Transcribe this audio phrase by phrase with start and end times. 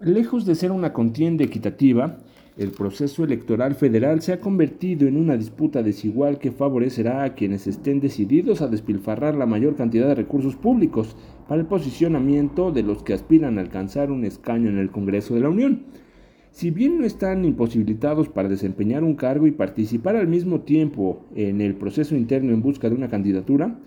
[0.00, 2.18] Lejos de ser una contienda equitativa,
[2.56, 7.66] el proceso electoral federal se ha convertido en una disputa desigual que favorecerá a quienes
[7.66, 11.16] estén decididos a despilfarrar la mayor cantidad de recursos públicos
[11.48, 15.40] para el posicionamiento de los que aspiran a alcanzar un escaño en el Congreso de
[15.40, 15.82] la Unión.
[16.52, 21.60] Si bien no están imposibilitados para desempeñar un cargo y participar al mismo tiempo en
[21.60, 23.80] el proceso interno en busca de una candidatura,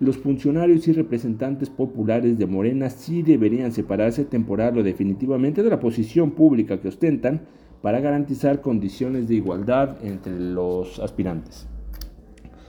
[0.00, 5.80] los funcionarios y representantes populares de Morena sí deberían separarse temporal o definitivamente de la
[5.80, 7.42] posición pública que ostentan
[7.82, 11.66] para garantizar condiciones de igualdad entre los aspirantes.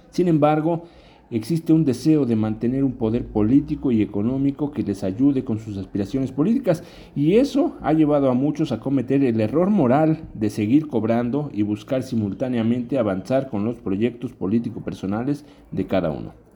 [0.09, 0.85] Sin embargo,
[1.29, 5.77] existe un deseo de mantener un poder político y económico que les ayude con sus
[5.77, 6.83] aspiraciones políticas
[7.15, 11.61] y eso ha llevado a muchos a cometer el error moral de seguir cobrando y
[11.61, 16.48] buscar simultáneamente avanzar con los proyectos político personales de cada uno.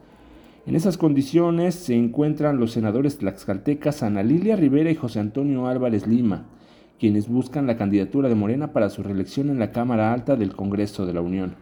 [0.66, 6.08] En esas condiciones se encuentran los senadores tlaxcaltecas Ana Lilia Rivera y José Antonio Álvarez
[6.08, 6.45] Lima,
[6.98, 11.05] quienes buscan la candidatura de Morena para su reelección en la Cámara Alta del Congreso
[11.05, 11.55] de la Unión.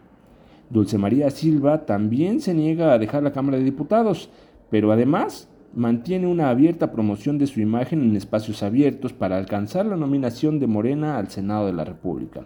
[0.70, 4.30] Dulce María Silva también se niega a dejar la Cámara de Diputados,
[4.70, 9.98] pero además mantiene una abierta promoción de su imagen en espacios abiertos para alcanzar la
[9.98, 12.46] nominación de Morena al Senado de la República.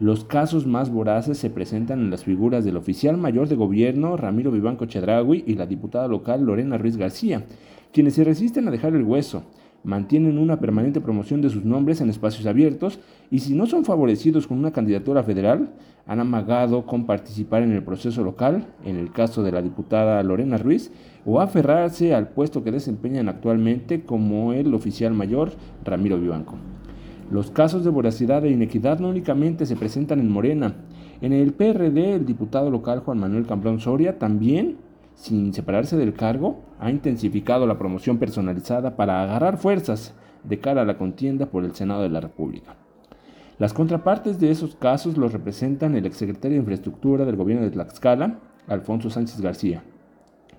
[0.00, 4.50] Los casos más voraces se presentan en las figuras del oficial mayor de gobierno Ramiro
[4.50, 7.44] Vivanco Chedragui y la diputada local Lorena Ruiz García,
[7.92, 9.42] quienes se resisten a dejar el hueso,
[9.84, 12.98] mantienen una permanente promoción de sus nombres en espacios abiertos
[13.30, 15.68] y si no son favorecidos con una candidatura federal,
[16.06, 20.56] han amagado con participar en el proceso local, en el caso de la diputada Lorena
[20.56, 20.90] Ruiz,
[21.26, 25.52] o aferrarse al puesto que desempeñan actualmente como el oficial mayor
[25.84, 26.56] Ramiro Vivanco.
[27.30, 30.74] Los casos de voracidad e inequidad no únicamente se presentan en Morena,
[31.20, 34.78] en el PRD el diputado local Juan Manuel Cambrón Soria también
[35.20, 40.14] sin separarse del cargo, ha intensificado la promoción personalizada para agarrar fuerzas
[40.44, 42.76] de cara a la contienda por el Senado de la República.
[43.58, 48.38] Las contrapartes de esos casos los representan el exsecretario de Infraestructura del gobierno de Tlaxcala,
[48.66, 49.82] Alfonso Sánchez García,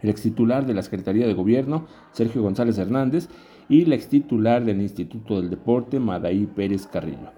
[0.02, 3.30] el extitular de la Secretaría de Gobierno, Sergio González Hernández,
[3.70, 7.32] y la extitular del Instituto del Deporte, Madaí Pérez Carrillo,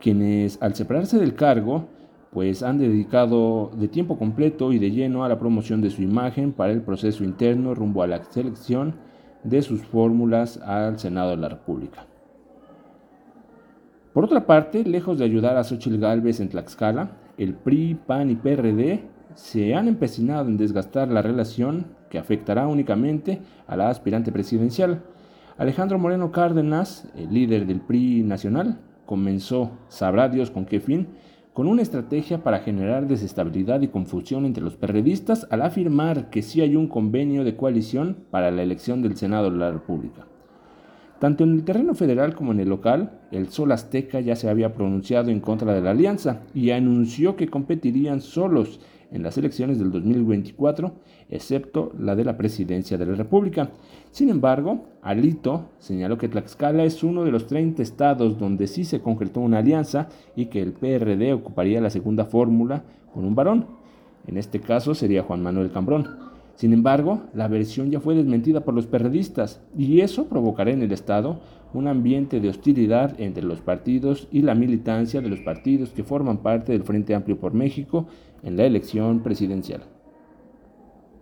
[0.00, 1.88] quienes al separarse del cargo
[2.30, 6.52] pues han dedicado de tiempo completo y de lleno a la promoción de su imagen
[6.52, 8.96] para el proceso interno rumbo a la selección
[9.44, 12.06] de sus fórmulas al Senado de la República.
[14.12, 18.36] Por otra parte, lejos de ayudar a Xochitl Gálvez en Tlaxcala, el PRI, PAN y
[18.36, 25.02] PRD se han empecinado en desgastar la relación que afectará únicamente a la aspirante presidencial.
[25.56, 31.08] Alejandro Moreno Cárdenas, el líder del PRI nacional, comenzó, sabrá Dios con qué fin,
[31.52, 36.60] con una estrategia para generar desestabilidad y confusión entre los periodistas al afirmar que sí
[36.60, 40.26] hay un convenio de coalición para la elección del Senado de la República.
[41.18, 44.72] Tanto en el terreno federal como en el local, el Sol Azteca ya se había
[44.72, 48.78] pronunciado en contra de la alianza y anunció que competirían solos
[49.10, 50.92] en las elecciones del 2024,
[51.30, 53.70] excepto la de la presidencia de la República.
[54.12, 59.00] Sin embargo, Alito señaló que Tlaxcala es uno de los 30 estados donde sí se
[59.00, 63.66] concretó una alianza y que el PRD ocuparía la segunda fórmula con un varón.
[64.26, 66.27] En este caso sería Juan Manuel Cambrón.
[66.58, 70.90] Sin embargo, la versión ya fue desmentida por los perredistas y eso provocará en el
[70.90, 71.38] Estado
[71.72, 76.38] un ambiente de hostilidad entre los partidos y la militancia de los partidos que forman
[76.38, 78.08] parte del Frente Amplio por México
[78.42, 79.82] en la elección presidencial.